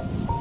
[0.00, 0.37] you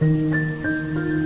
[0.00, 1.25] 嗯。